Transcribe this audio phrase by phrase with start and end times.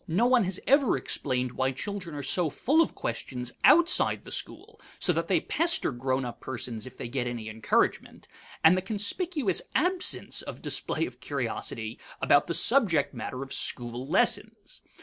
[0.07, 4.31] No one has ever explained why children are so full of questions outside of the
[4.31, 8.27] school (so that they pester grown up persons if they get any encouragement),
[8.63, 14.81] and the conspicuous absence of display of curiosity about the subject matter of school lessons.